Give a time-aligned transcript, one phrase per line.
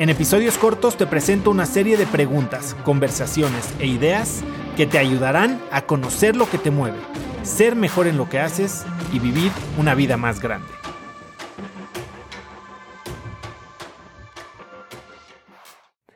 [0.00, 4.42] En episodios cortos te presento una serie de preguntas, conversaciones e ideas
[4.74, 6.96] que te ayudarán a conocer lo que te mueve,
[7.42, 10.70] ser mejor en lo que haces y vivir una vida más grande.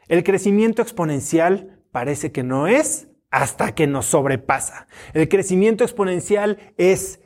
[0.09, 4.87] El crecimiento exponencial parece que no es hasta que nos sobrepasa.
[5.13, 7.21] El crecimiento exponencial es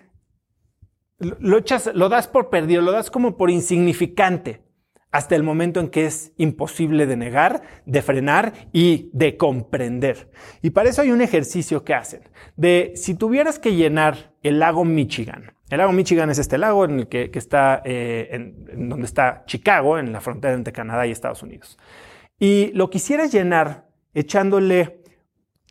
[1.21, 1.61] lo,
[1.95, 4.67] lo das por perdido, lo das como por insignificante
[5.11, 10.31] hasta el momento en que es imposible de negar, de frenar y de comprender.
[10.63, 12.23] Y para eso hay un ejercicio que hacen,
[12.57, 17.01] de si tuvieras que llenar el lago Michigan, el lago Michigan es este lago en
[17.01, 21.79] el que, está, eh, donde está Chicago, en la frontera entre Canadá y Estados Unidos.
[22.39, 25.03] Y lo quisieras llenar echándole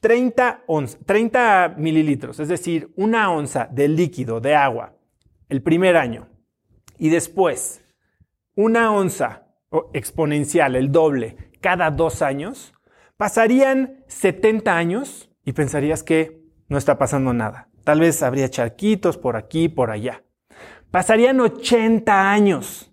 [0.02, 0.66] 30,
[1.06, 4.94] 30 mililitros, es decir, una onza de líquido, de agua,
[5.50, 6.28] el primer año.
[7.00, 7.82] Y después
[8.58, 9.46] una onza
[9.94, 12.74] exponencial, el doble, cada dos años,
[13.16, 17.70] pasarían 70 años y pensarías que no está pasando nada.
[17.84, 20.24] Tal vez habría charquitos por aquí, por allá.
[20.90, 22.92] Pasarían 80 años.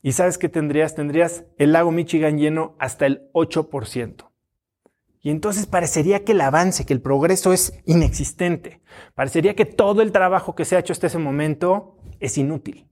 [0.00, 0.94] ¿Y sabes qué tendrías?
[0.94, 4.30] Tendrías el lago Michigan lleno hasta el 8%.
[5.20, 8.80] Y entonces parecería que el avance, que el progreso es inexistente.
[9.14, 12.88] Parecería que todo el trabajo que se ha hecho hasta ese momento es inútil.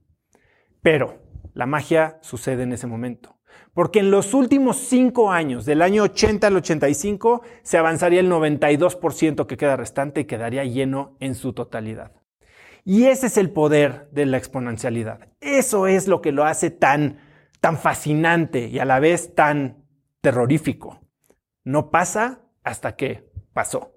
[0.81, 1.22] Pero
[1.53, 3.37] la magia sucede en ese momento.
[3.73, 9.45] Porque en los últimos cinco años, del año 80 al 85, se avanzaría el 92%
[9.45, 12.11] que queda restante y quedaría lleno en su totalidad.
[12.85, 15.29] Y ese es el poder de la exponencialidad.
[15.39, 17.19] Eso es lo que lo hace tan,
[17.61, 19.85] tan fascinante y a la vez tan
[20.21, 21.01] terrorífico.
[21.63, 23.93] No pasa hasta que pasó.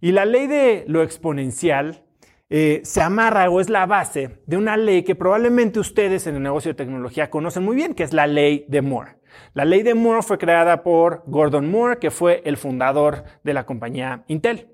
[0.00, 2.05] Y la ley de lo exponencial
[2.48, 6.42] eh, se amarra o es la base de una ley que probablemente ustedes en el
[6.42, 9.16] negocio de tecnología conocen muy bien, que es la ley de Moore.
[9.52, 13.66] La ley de Moore fue creada por Gordon Moore, que fue el fundador de la
[13.66, 14.68] compañía Intel.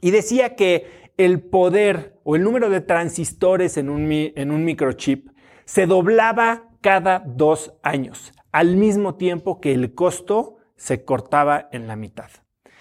[0.00, 5.28] Y decía que el poder o el número de transistores en un, en un microchip
[5.64, 11.94] se doblaba cada dos años, al mismo tiempo que el costo se cortaba en la
[11.94, 12.28] mitad.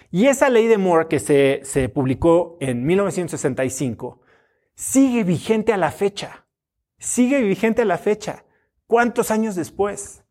[0.09, 4.22] Y esa ley de Moore que se, se publicó en 1965
[4.75, 6.45] sigue vigente a la fecha.
[6.97, 8.45] Sigue vigente a la fecha.
[8.87, 10.23] ¿Cuántos años después?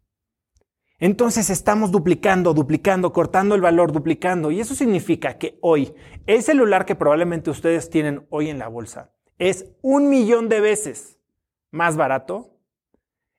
[0.99, 4.51] Entonces estamos duplicando, duplicando, cortando el valor, duplicando.
[4.51, 5.95] Y eso significa que hoy
[6.27, 11.19] el celular que probablemente ustedes tienen hoy en la bolsa es un millón de veces
[11.73, 12.57] más barato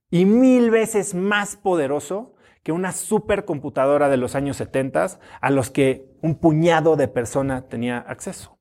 [0.09, 6.17] y mil veces más poderoso que una supercomputadora de los años 70 a los que
[6.21, 8.52] un puñado de personas tenía acceso.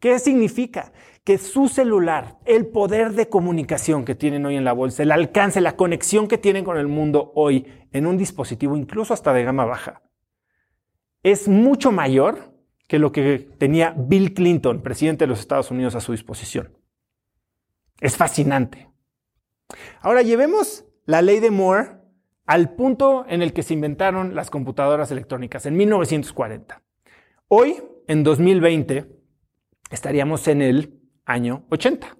[0.00, 0.92] ¿Qué significa?
[1.24, 5.60] Que su celular, el poder de comunicación que tienen hoy en la bolsa, el alcance,
[5.60, 9.66] la conexión que tienen con el mundo hoy en un dispositivo, incluso hasta de gama
[9.66, 10.02] baja,
[11.22, 12.54] es mucho mayor
[12.88, 16.76] que lo que tenía Bill Clinton, presidente de los Estados Unidos, a su disposición.
[18.00, 18.90] Es fascinante.
[20.00, 22.00] Ahora llevemos la ley de Moore
[22.46, 26.82] al punto en el que se inventaron las computadoras electrónicas, en 1940.
[27.48, 27.76] Hoy,
[28.08, 29.19] en 2020,
[29.90, 32.16] estaríamos en el año 80.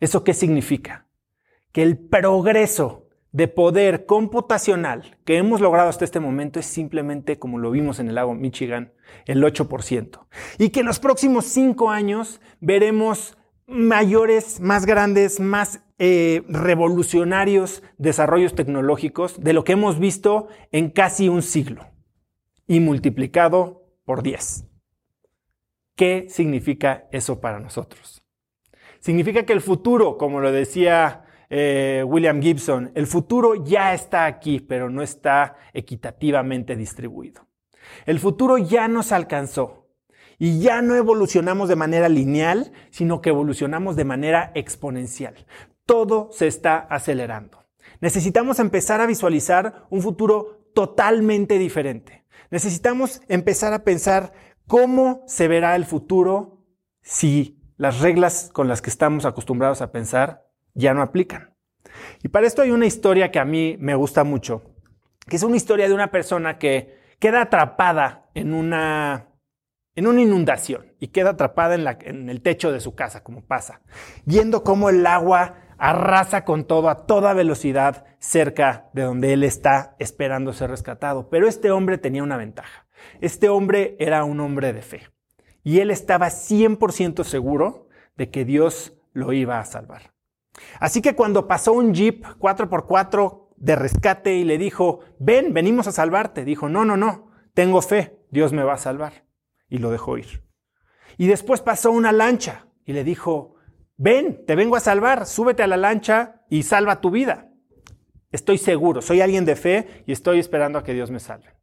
[0.00, 1.06] ¿Eso qué significa?
[1.72, 7.58] Que el progreso de poder computacional que hemos logrado hasta este momento es simplemente, como
[7.58, 8.92] lo vimos en el lago Michigan,
[9.26, 10.26] el 8%.
[10.58, 13.36] Y que en los próximos cinco años veremos
[13.66, 21.28] mayores, más grandes, más eh, revolucionarios desarrollos tecnológicos de lo que hemos visto en casi
[21.28, 21.86] un siglo
[22.66, 24.69] y multiplicado por 10.
[26.00, 28.22] ¿Qué significa eso para nosotros?
[29.00, 34.60] Significa que el futuro, como lo decía eh, William Gibson, el futuro ya está aquí,
[34.60, 37.46] pero no está equitativamente distribuido.
[38.06, 39.90] El futuro ya nos alcanzó
[40.38, 45.34] y ya no evolucionamos de manera lineal, sino que evolucionamos de manera exponencial.
[45.84, 47.66] Todo se está acelerando.
[48.00, 52.24] Necesitamos empezar a visualizar un futuro totalmente diferente.
[52.50, 54.32] Necesitamos empezar a pensar
[54.70, 56.64] ¿Cómo se verá el futuro
[57.02, 61.56] si las reglas con las que estamos acostumbrados a pensar ya no aplican?
[62.22, 64.62] Y para esto hay una historia que a mí me gusta mucho,
[65.26, 69.30] que es una historia de una persona que queda atrapada en una,
[69.96, 73.80] en una inundación y queda atrapada en, en, el techo de su casa, como pasa,
[74.24, 79.96] viendo cómo el agua arrasa con todo a toda velocidad cerca de donde él está
[79.98, 81.28] esperando ser rescatado.
[81.28, 82.86] Pero este hombre tenía una ventaja.
[83.20, 85.02] Este hombre era un hombre de fe
[85.62, 90.12] y él estaba 100% seguro de que Dios lo iba a salvar.
[90.78, 95.92] Así que cuando pasó un jeep 4x4 de rescate y le dijo, ven, venimos a
[95.92, 99.24] salvarte, dijo, no, no, no, tengo fe, Dios me va a salvar.
[99.68, 100.44] Y lo dejó ir.
[101.18, 103.54] Y después pasó una lancha y le dijo,
[103.96, 107.48] ven, te vengo a salvar, súbete a la lancha y salva tu vida.
[108.32, 111.59] Estoy seguro, soy alguien de fe y estoy esperando a que Dios me salve.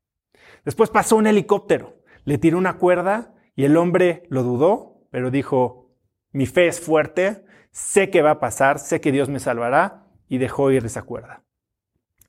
[0.67, 5.95] Después pasó un helicóptero, le tiró una cuerda y el hombre lo dudó, pero dijo,
[6.33, 10.39] mi fe es fuerte, sé que va a pasar, sé que Dios me salvará y
[10.39, 11.45] dejó ir esa cuerda.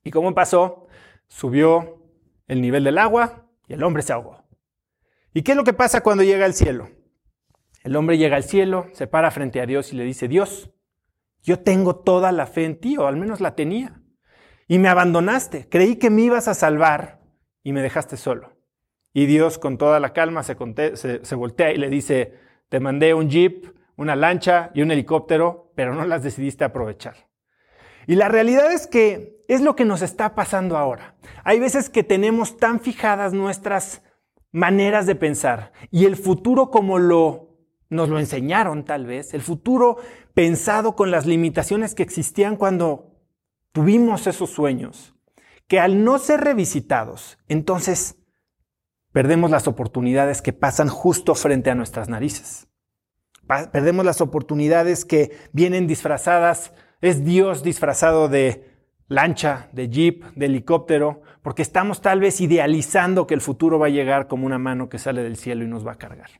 [0.04, 0.86] ¿Y cómo pasó?
[1.26, 2.00] Subió
[2.46, 4.44] el nivel del agua y el hombre se ahogó.
[5.34, 6.90] ¿Y qué es lo que pasa cuando llega al cielo?
[7.82, 10.70] El hombre llega al cielo, se para frente a Dios y le dice, Dios,
[11.42, 14.00] yo tengo toda la fe en ti, o al menos la tenía,
[14.68, 17.17] y me abandonaste, creí que me ibas a salvar
[17.62, 18.52] y me dejaste solo.
[19.12, 20.54] Y Dios con toda la calma se,
[21.34, 22.34] voltea y le dice,
[22.68, 23.66] te mandé un jeep,
[23.96, 27.28] una lancha y un helicóptero, pero no las decidiste aprovechar.
[28.06, 31.16] Y la realidad es que es lo que nos está pasando ahora.
[31.44, 34.02] Hay veces que tenemos tan fijadas nuestras
[34.52, 37.48] maneras de pensar y el futuro como lo
[37.90, 39.96] nos lo enseñaron tal vez, el futuro
[40.34, 43.14] pensado con las limitaciones que existían cuando
[43.72, 45.14] tuvimos esos sueños,
[45.68, 48.16] que al no ser revisitados, entonces
[49.12, 52.68] perdemos las oportunidades que pasan justo frente a nuestras narices.
[53.72, 58.68] Perdemos las oportunidades que vienen disfrazadas es Dios disfrazado de
[59.06, 63.90] lancha, de jeep, de helicóptero, porque estamos tal vez idealizando que el futuro va a
[63.90, 66.30] llegar como una mano que sale del cielo y nos va a cargar.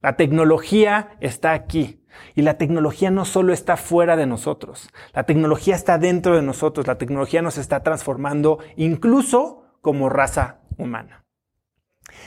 [0.00, 2.04] La tecnología está aquí
[2.36, 6.86] y la tecnología no solo está fuera de nosotros, la tecnología está dentro de nosotros,
[6.86, 11.24] la tecnología nos está transformando incluso como raza humana.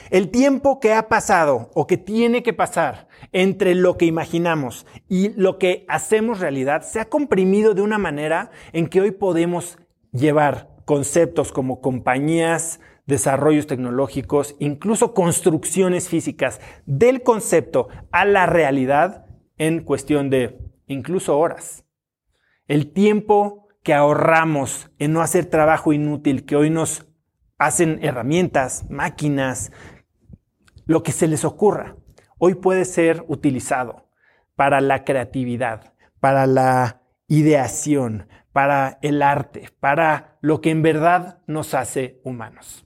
[0.10, 5.30] El tiempo que ha pasado o que tiene que pasar entre lo que imaginamos y
[5.30, 9.80] lo que hacemos realidad se ha comprimido de una manera en que hoy podemos
[10.12, 19.26] llevar conceptos como compañías, desarrollos tecnológicos, incluso construcciones físicas del concepto a la realidad
[19.58, 21.86] en cuestión de incluso horas.
[22.68, 27.06] El tiempo que ahorramos en no hacer trabajo inútil que hoy nos
[27.58, 29.72] hacen herramientas, máquinas,
[30.86, 31.98] lo que se les ocurra.
[32.38, 34.10] Hoy puede ser utilizado
[34.56, 41.74] para la creatividad, para la ideación, para el arte, para lo que en verdad nos
[41.74, 42.86] hace humanos.